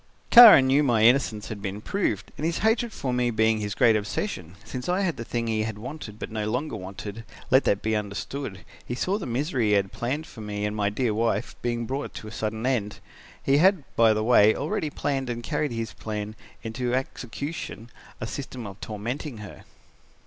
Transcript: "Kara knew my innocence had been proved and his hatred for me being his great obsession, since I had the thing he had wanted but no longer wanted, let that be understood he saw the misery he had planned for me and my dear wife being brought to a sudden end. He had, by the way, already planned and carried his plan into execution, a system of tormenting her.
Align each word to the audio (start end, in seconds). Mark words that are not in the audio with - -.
"Kara 0.31 0.63
knew 0.63 0.81
my 0.81 1.03
innocence 1.03 1.49
had 1.49 1.61
been 1.61 1.79
proved 1.79 2.31
and 2.35 2.43
his 2.43 2.57
hatred 2.65 2.91
for 2.91 3.13
me 3.13 3.29
being 3.29 3.59
his 3.59 3.75
great 3.75 3.95
obsession, 3.95 4.55
since 4.65 4.89
I 4.89 5.01
had 5.01 5.15
the 5.15 5.23
thing 5.23 5.45
he 5.45 5.61
had 5.61 5.77
wanted 5.77 6.17
but 6.17 6.31
no 6.31 6.49
longer 6.49 6.75
wanted, 6.75 7.23
let 7.51 7.65
that 7.65 7.83
be 7.83 7.95
understood 7.95 8.65
he 8.83 8.95
saw 8.95 9.19
the 9.19 9.27
misery 9.27 9.67
he 9.67 9.71
had 9.73 9.91
planned 9.91 10.25
for 10.25 10.41
me 10.41 10.65
and 10.65 10.75
my 10.75 10.89
dear 10.89 11.13
wife 11.13 11.55
being 11.61 11.85
brought 11.85 12.15
to 12.15 12.27
a 12.27 12.31
sudden 12.31 12.65
end. 12.65 12.97
He 13.43 13.57
had, 13.57 13.83
by 13.95 14.11
the 14.13 14.23
way, 14.23 14.55
already 14.55 14.89
planned 14.89 15.29
and 15.29 15.43
carried 15.43 15.71
his 15.71 15.93
plan 15.93 16.35
into 16.63 16.95
execution, 16.95 17.91
a 18.19 18.25
system 18.25 18.65
of 18.65 18.81
tormenting 18.81 19.37
her. 19.37 19.65